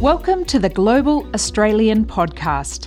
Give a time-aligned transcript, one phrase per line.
[0.00, 2.86] Welcome to the Global Australian Podcast.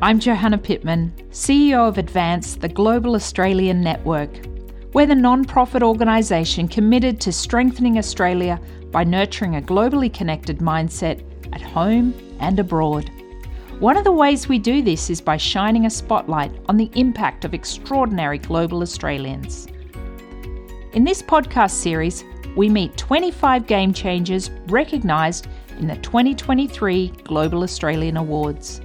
[0.00, 4.30] I'm Johanna Pittman, CEO of Advance, the Global Australian Network.
[4.92, 8.60] We're the non profit organisation committed to strengthening Australia
[8.92, 13.10] by nurturing a globally connected mindset at home and abroad.
[13.80, 17.44] One of the ways we do this is by shining a spotlight on the impact
[17.44, 19.66] of extraordinary global Australians.
[20.92, 22.22] In this podcast series,
[22.56, 28.80] we meet 25 game changers recognised in the 2023 Global Australian Awards.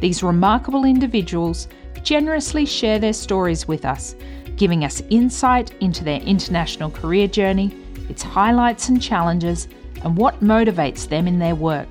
[0.00, 1.68] These remarkable individuals
[2.02, 4.14] generously share their stories with us,
[4.56, 7.74] giving us insight into their international career journey,
[8.08, 9.68] its highlights and challenges,
[10.04, 11.88] and what motivates them in their work.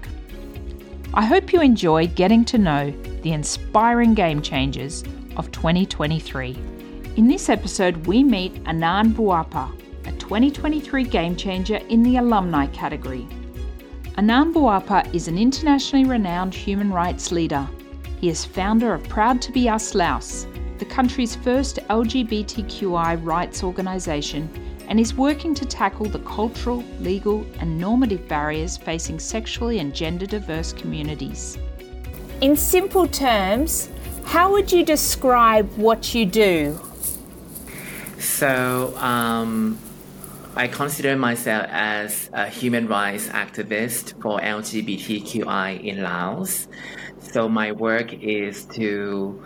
[1.14, 5.04] I hope you enjoy getting to know the inspiring game changers
[5.36, 6.58] of 2023.
[7.16, 9.72] In this episode, we meet Anan Bouapha,
[10.06, 13.28] a 2023 game changer in the alumni category.
[14.20, 17.70] Anan Bouapha is an internationally renowned human rights leader.
[18.20, 20.48] He is founder of Proud to be Us Laos,
[20.80, 24.50] the country's first LGBTQI rights organisation,
[24.88, 30.26] and is working to tackle the cultural, legal, and normative barriers facing sexually and gender
[30.26, 31.60] diverse communities.
[32.42, 33.88] In simple terms,
[34.26, 36.80] how would you describe what you do?
[38.18, 39.78] So, um,
[40.58, 46.68] I consider myself as a human rights activist for LGBTQI in Laos.
[47.20, 49.40] So my work is to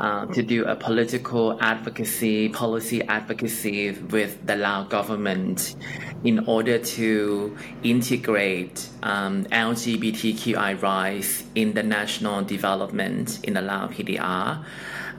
[0.00, 5.76] uh, to do a political advocacy, policy advocacy with the Lao government
[6.24, 14.64] in order to integrate um, LGBTQI rights in the national development in the Lao PDR.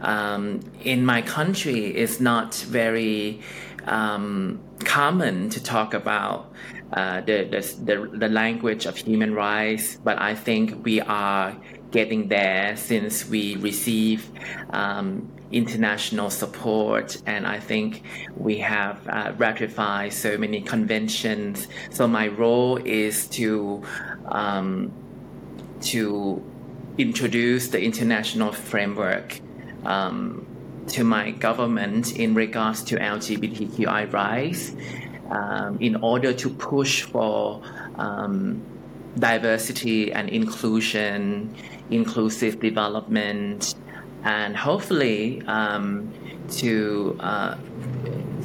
[0.01, 3.41] Um, in my country, it's not very
[3.88, 6.52] um, common to talk about
[6.93, 7.43] uh, the,
[7.83, 11.55] the, the, language of human rights, but I think we are
[11.91, 14.30] getting there since we receive
[14.69, 18.03] um, international support and I think
[18.36, 21.67] we have uh, ratified so many conventions.
[21.92, 23.83] So my role is to
[24.25, 24.92] um,
[25.81, 26.43] to
[26.98, 29.39] introduce the international framework
[29.86, 30.45] um,
[30.87, 34.73] to my government in regards to LGBTQI rights
[35.30, 37.61] um, in order to push for
[37.95, 38.61] um,
[39.17, 41.53] diversity and inclusion,
[41.89, 43.75] inclusive development,
[44.23, 46.11] and hopefully um,
[46.49, 47.58] to uh,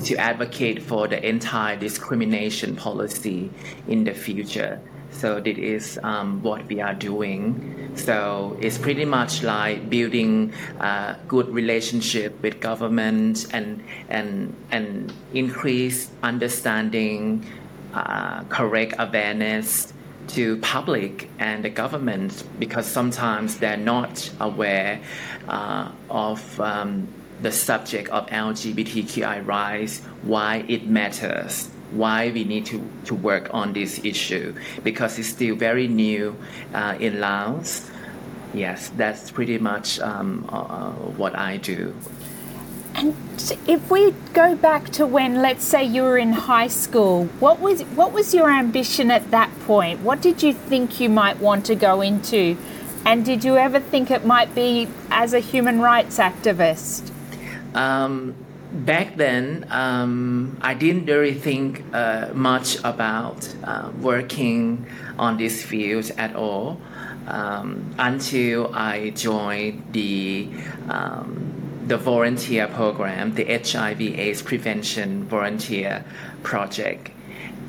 [0.05, 3.51] to advocate for the anti-discrimination policy
[3.87, 4.81] in the future.
[5.13, 7.93] So this is um, what we are doing.
[7.95, 16.11] So it's pretty much like building a good relationship with government and and and increase
[16.23, 17.47] understanding,
[17.95, 19.93] uh, correct awareness
[20.29, 25.01] to public and the government because sometimes they're not aware
[25.49, 27.09] uh, of um,
[27.43, 33.73] the subject of LGBTQI rights, why it matters why we need to, to work on
[33.73, 36.37] this issue because it's still very new
[36.75, 37.91] uh, in Laos.
[38.55, 41.95] Yes, that's pretty much um, uh, uh, what I do.
[42.95, 43.17] And
[43.67, 47.83] if we go back to when, let's say, you were in high school, what was
[47.97, 50.01] what was your ambition at that point?
[50.01, 52.57] What did you think you might want to go into?
[53.07, 57.11] And did you ever think it might be as a human rights activist?
[57.75, 58.35] Um,
[58.73, 64.87] back then, um, I didn't really think uh, much about uh, working
[65.19, 66.81] on this field at all
[67.27, 70.49] um, until I joined the
[70.89, 71.49] um,
[71.87, 76.05] the volunteer program, the HIV/AIDS prevention volunteer
[76.43, 77.11] project,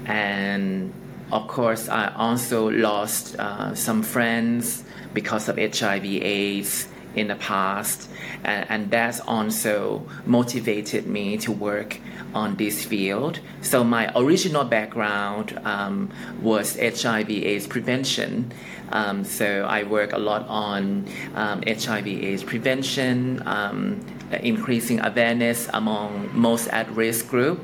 [0.05, 0.93] and
[1.31, 4.83] of course, I also lost uh, some friends
[5.13, 8.09] because of HIV/AIDS in the past,
[8.43, 11.99] and, and that's also motivated me to work
[12.33, 13.39] on this field.
[13.61, 16.09] So my original background um,
[16.41, 18.51] was HIV/AIDS prevention.
[18.91, 24.05] Um, so I work a lot on um, HIV/AIDS prevention, um,
[24.41, 27.63] increasing awareness among most at-risk group,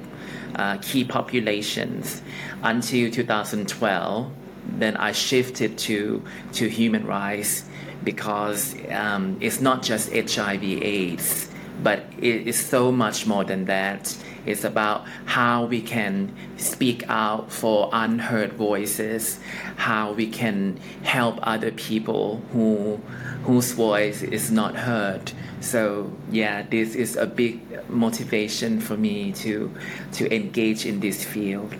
[0.55, 2.21] uh, key populations,
[2.63, 4.31] until 2012.
[4.77, 6.23] Then I shifted to
[6.53, 7.63] to human rights
[8.03, 11.49] because um, it's not just HIV/AIDS,
[11.83, 14.15] but it is so much more than that.
[14.45, 19.39] It's about how we can speak out for unheard voices,
[19.75, 22.99] how we can help other people who
[23.43, 25.31] whose voice is not heard.
[25.61, 29.73] So yeah, this is a big motivation for me to
[30.13, 31.75] to engage in this field.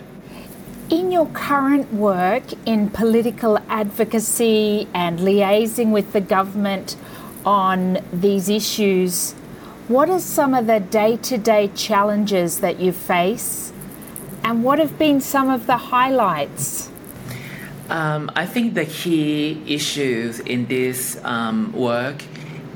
[0.90, 6.96] In your current work in political advocacy and liaising with the government
[7.46, 9.34] on these issues,
[9.88, 13.72] what are some of the day to day challenges that you face
[14.44, 16.90] and what have been some of the highlights?
[17.90, 22.24] Um, I think the key issues in this um, work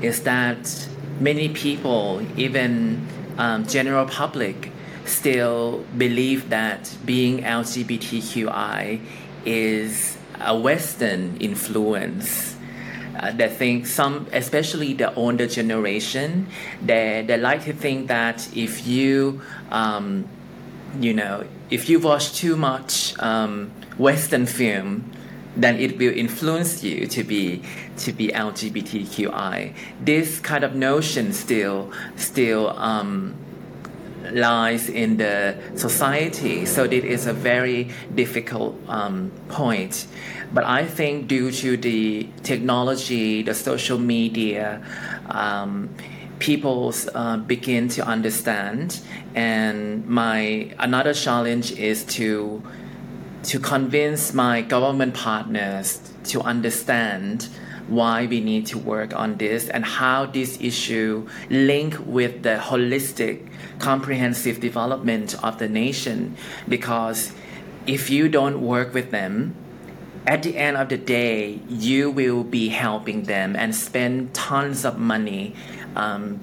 [0.02, 0.88] is that
[1.20, 3.06] many people, even
[3.38, 4.70] um, general public,
[5.04, 9.00] still believe that being LGBTQI
[9.44, 12.56] is a Western influence.
[13.18, 16.46] Uh, they think some, especially the older generation,
[16.82, 19.40] they, they like to think that if you,
[19.70, 20.28] um,
[20.98, 25.10] you know, if you watch too much um, Western film,
[25.56, 27.62] then it will influence you to be
[27.96, 29.72] to be LGBTQI.
[30.00, 33.36] This kind of notion still still um,
[34.32, 36.66] lies in the society.
[36.66, 40.06] So it is a very difficult um, point.
[40.52, 44.82] But I think due to the technology, the social media,
[45.30, 45.90] um,
[46.38, 49.00] people uh, begin to understand.
[49.34, 52.62] And my another challenge is to
[53.44, 57.48] to convince my government partners to understand
[57.88, 63.46] why we need to work on this and how this issue link with the holistic
[63.78, 66.36] comprehensive development of the nation
[66.68, 67.32] because
[67.86, 69.54] if you don't work with them
[70.26, 74.98] at the end of the day you will be helping them and spend tons of
[74.98, 75.54] money
[75.96, 76.40] um,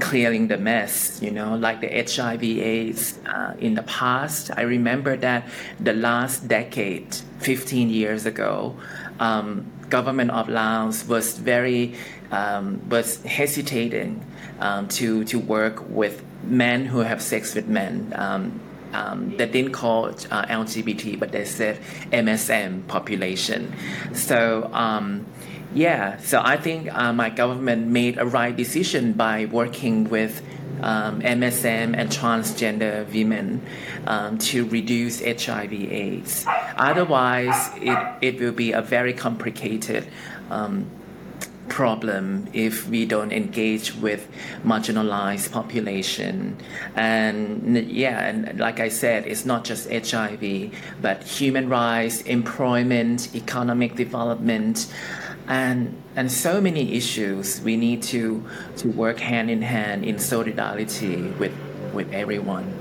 [0.00, 4.50] clearing the mess, you know, like the HIV AIDS uh, in the past.
[4.56, 5.48] I remember that
[5.80, 8.76] the last decade, 15 years ago,
[9.20, 11.94] um, government of Laos was very
[12.30, 14.24] um, was hesitating
[14.60, 18.12] um, to to work with men who have sex with men.
[18.14, 18.60] Um,
[18.92, 21.78] um, they didn't call it uh, LGBT, but they said
[22.12, 23.74] MSM population.
[24.14, 25.26] So um,
[25.74, 30.42] yeah, so I think uh, my government made a right decision by working with
[30.80, 33.62] um, MSM and transgender women
[34.06, 36.46] um, to reduce HIV/AIDS.
[36.76, 40.06] Otherwise, it, it will be a very complicated
[40.50, 40.90] um,
[41.68, 44.28] problem if we don't engage with
[44.64, 46.56] marginalized population.
[46.94, 53.94] And yeah and like i said it's not just hiv but human rights employment economic
[53.94, 54.92] development
[55.48, 58.44] and and so many issues we need to
[58.76, 61.52] to work hand in hand in solidarity with
[61.92, 62.72] with everyone.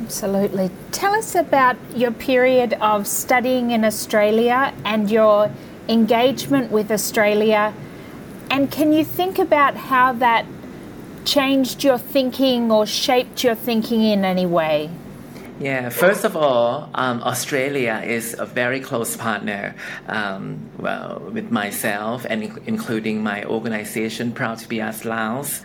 [0.00, 0.70] Absolutely.
[0.90, 5.50] Tell us about your period of studying in australia and your
[5.88, 7.72] engagement with australia
[8.50, 10.44] and can you think about how that
[11.24, 14.90] changed your thinking or shaped your thinking in any way
[15.62, 19.76] yeah, first of all, um, Australia is a very close partner
[20.08, 25.62] um, well, with myself and including my organization, Proud to be Us Laos.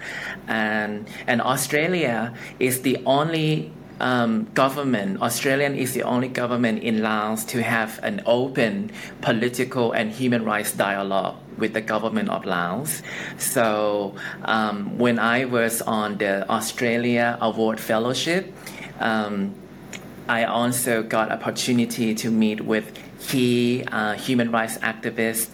[0.48, 7.44] And, and Australia is the only um, government, Australian is the only government in Laos
[7.46, 8.92] to have an open
[9.22, 13.02] political and human rights dialogue with the government of Laos.
[13.38, 14.16] So
[14.46, 18.54] um, when I was on the Australia Award Fellowship,
[19.00, 19.56] um,
[20.28, 25.50] I also got opportunity to meet with key uh, human rights activists,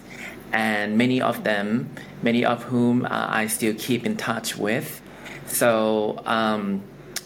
[0.52, 1.90] and many of them,
[2.22, 5.00] many of whom uh, I still keep in touch with.
[5.46, 6.82] So um,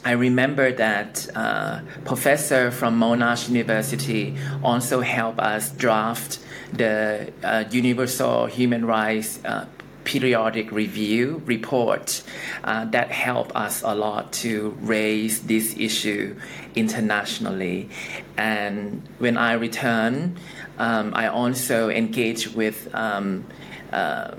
[0.08, 6.38] I remember that uh, professor from Monash University also helped us draft
[6.72, 9.66] the uh, Universal Human Rights uh,
[10.04, 12.22] periodic review report
[12.64, 16.34] uh, that helped us a lot to raise this issue
[16.74, 17.90] internationally.
[18.38, 20.38] And when I returned,
[20.78, 23.44] um, I also engaged with um,
[23.92, 24.36] uh,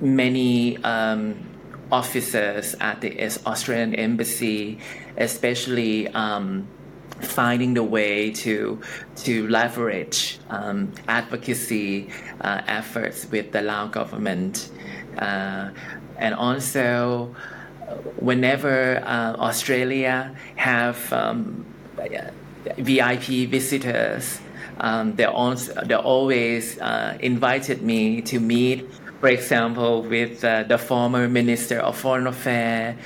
[0.00, 1.51] many um,
[1.92, 4.78] officers at the Australian Embassy,
[5.16, 6.66] especially um,
[7.20, 8.80] finding the way to
[9.16, 12.08] to leverage um, advocacy
[12.40, 14.70] uh, efforts with the Lao government,
[15.18, 15.70] uh,
[16.16, 17.34] and also
[18.18, 21.66] whenever uh, Australia have um,
[22.78, 24.40] VIP visitors,
[24.80, 28.88] um, they, also, they always uh, invited me to meet,
[29.22, 32.96] for example, with uh, the former Minister of Foreign Affairs,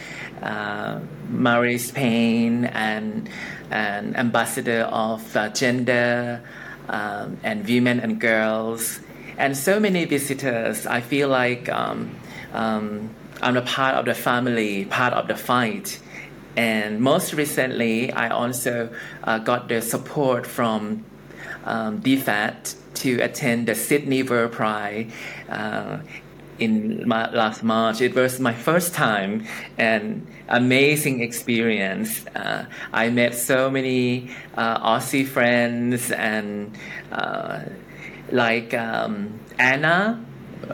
[0.40, 0.99] uh,
[1.30, 3.28] Marise Payne, and
[3.70, 6.42] and ambassador of uh, gender
[6.88, 8.99] um, and women and girls,
[9.37, 10.87] and so many visitors.
[10.87, 12.16] I feel like um,
[12.54, 13.11] um,
[13.42, 16.00] I'm a part of the family, part of the fight,
[16.56, 18.88] And most recently, I also
[19.23, 21.04] uh, got the support from
[21.66, 25.12] um, DFAT to attend the Sydney World Pride
[25.50, 25.99] uh,
[26.58, 28.00] in my, last March.
[28.00, 29.46] It was my first time
[29.76, 32.25] and amazing experience.
[32.35, 36.75] Uh, I met so many uh, Aussie friends and
[37.12, 37.61] uh,
[38.32, 40.25] like um, Anna,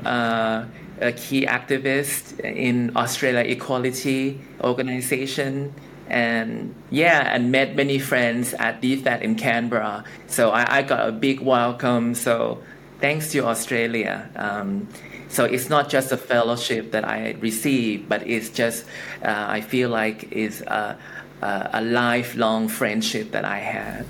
[0.05, 0.67] uh,
[1.01, 5.75] a key activist in Australia Equality Organization.
[6.13, 10.05] And yeah, and met many friends at DFAT in Canberra.
[10.27, 12.15] So I, I got a big welcome.
[12.15, 12.63] So
[13.01, 14.29] thanks to Australia.
[14.37, 14.89] Um,
[15.29, 18.85] so it's not just a fellowship that I receive, but it's just
[19.25, 20.99] uh, I feel like it's a,
[21.41, 24.05] a, a lifelong friendship that I had.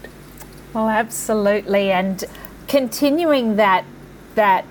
[0.75, 2.25] Well, absolutely, and
[2.67, 3.85] continuing that
[4.35, 4.65] that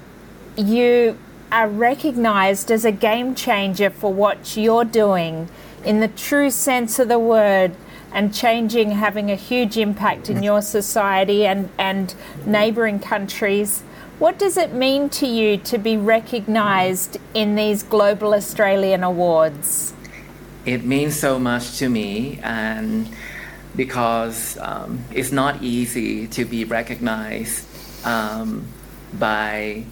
[0.58, 1.18] you
[1.52, 5.48] are recognized as a game changer for what you're doing
[5.84, 7.76] in the true sense of the word
[8.14, 12.14] and changing having a huge impact in your society and and
[12.46, 13.84] neighboring countries
[14.22, 19.96] what does it mean to you to be recognised in these Global Australian Awards?
[20.64, 23.10] It means so much to me, and
[23.76, 27.66] because um, it's not easy to be recognized
[28.06, 28.68] um,
[29.18, 29.86] by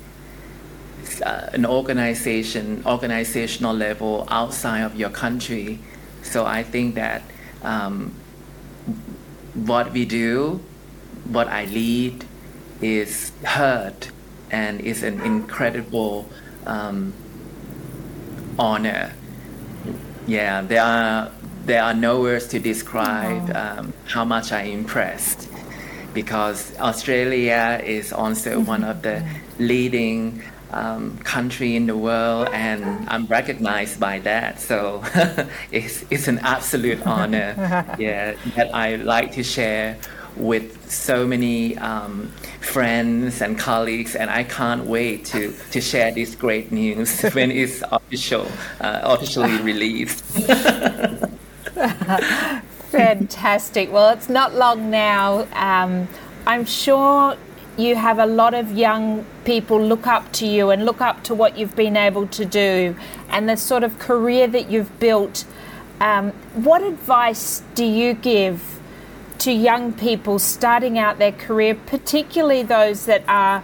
[1.22, 5.80] uh, an organization, organizational level outside of your country.
[6.24, 7.24] So I think that
[7.62, 8.14] um,
[9.54, 10.62] what we do,
[11.26, 12.26] what I lead,
[12.82, 14.08] is heard
[14.52, 16.30] and is an incredible
[16.66, 17.14] um,
[18.58, 19.14] honor.
[20.28, 21.32] Yeah, there are
[21.66, 25.50] there are no words to describe um, how much I'm impressed
[26.14, 29.24] because Australia is also one of the
[29.60, 34.60] leading um, country in the world, and I'm recognized by that.
[34.60, 35.04] So
[35.72, 37.54] it's it's an absolute honor.
[38.00, 39.98] yeah, that I like to share
[40.36, 46.36] with so many um, friends and colleagues, and I can't wait to, to share this
[46.36, 48.48] great news when it's official,
[48.80, 50.24] uh, officially released.
[52.92, 53.92] Fantastic.
[53.92, 55.48] Well, it's not long now.
[55.54, 56.08] Um,
[56.48, 57.36] I'm sure
[57.80, 61.34] you have a lot of young people look up to you and look up to
[61.34, 62.96] what you've been able to do
[63.30, 65.46] and the sort of career that you've built.
[66.02, 68.80] Um, what advice do you give
[69.40, 73.64] to young people starting out their career, particularly those that are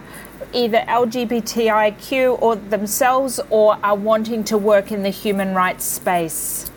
[0.54, 6.70] either LGBTIQ or themselves or are wanting to work in the human rights space?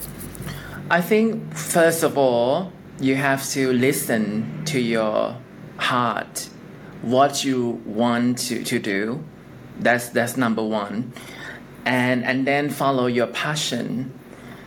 [0.90, 5.38] I think, first of all, you have to listen to your
[5.78, 6.50] heart,
[7.02, 9.24] what you want to, to do.
[9.80, 11.14] That's, that's number one.
[11.86, 14.14] And, and then follow your passion.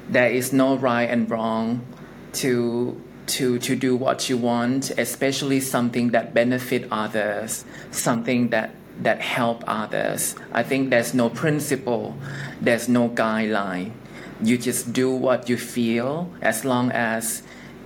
[0.08, 1.86] There is no right and wrong
[2.34, 9.20] to to to do what you want, especially something that benefit others, something that that
[9.20, 10.34] help others.
[10.52, 12.16] I think there's no principle,
[12.60, 13.92] there's no guideline.
[14.42, 17.42] You just do what you feel as long as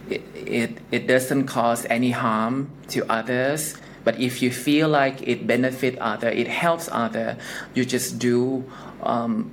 [0.09, 3.77] it, it, it doesn't cause any harm to others.
[4.07, 7.37] But if you feel like it benefit other, it helps other,
[7.75, 8.63] you just do
[9.03, 9.51] um,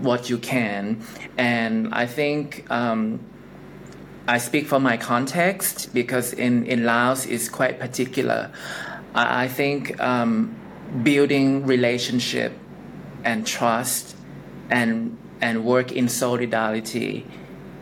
[0.00, 1.04] what you can.
[1.36, 3.20] And I think um,
[4.26, 8.50] I speak for my context because in, in Laos is quite particular.
[9.14, 10.56] I, I think um,
[11.02, 12.52] building relationship
[13.22, 14.16] and trust
[14.70, 17.26] and and work in solidarity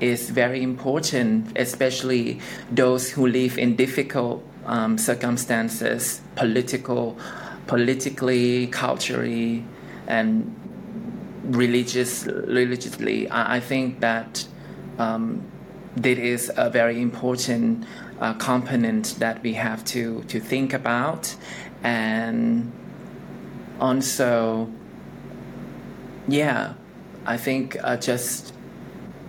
[0.00, 2.40] is very important, especially
[2.72, 7.18] those who live in difficult um, circumstances, political,
[7.66, 9.64] politically, culturally,
[10.06, 10.54] and
[11.44, 13.28] religious, religiously.
[13.28, 14.46] I, I think that
[14.98, 15.42] um,
[16.56, 17.84] a very important
[18.20, 21.34] uh, component that we have to, to think about.
[21.82, 22.72] And
[23.80, 24.70] also,
[26.26, 26.74] yeah,
[27.26, 28.52] I think uh, just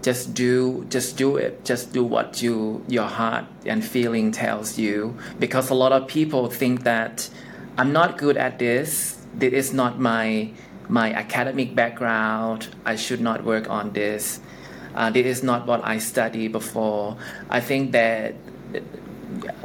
[0.01, 1.65] just do just do it.
[1.65, 5.17] Just do what you your heart and feeling tells you.
[5.39, 7.29] Because a lot of people think that
[7.77, 9.17] i'm not good at this.
[9.33, 10.51] This is not my
[10.89, 12.67] my academic background.
[12.85, 14.41] I should not work on this.
[14.95, 17.15] Uh, this is not what I studied before.
[17.49, 18.33] I think that,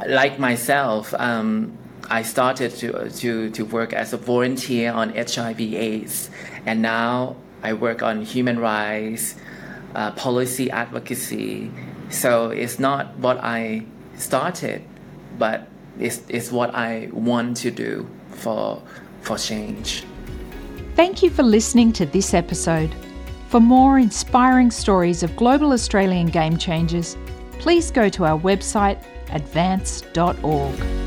[0.07, 1.77] like myself, um,
[2.09, 6.29] I started to, to, to work as a volunteer on HIV/AIDS,
[6.65, 9.35] and now I work on human rights,
[9.95, 11.71] uh, policy advocacy.
[12.09, 13.85] So it's not what I
[14.15, 14.83] started,
[15.37, 15.67] but
[15.99, 18.81] it's, it's what I want to do for,
[19.21, 20.03] for change.
[20.95, 22.93] Thank you for listening to this episode.
[23.49, 27.17] For more inspiring stories of global Australian game changers,
[27.59, 31.04] please go to our website advance.org.